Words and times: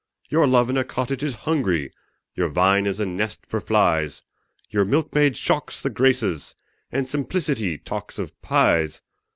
Your 0.29 0.47
love 0.47 0.67
in 0.71 0.77
a 0.77 0.83
cottage 0.83 1.21
is 1.21 1.35
hungry, 1.45 1.93
Your 2.33 2.49
vine 2.49 2.87
is 2.87 2.99
a 2.99 3.05
nest 3.05 3.45
for 3.45 3.61
flies 3.61 4.23
Your 4.67 4.83
milkmaid 4.83 5.37
shocks 5.37 5.79
the 5.79 5.91
Graces, 5.91 6.55
And 6.91 7.07
simplicity 7.07 7.77
talks 7.77 8.17
of 8.17 8.31
pies! 8.41 9.01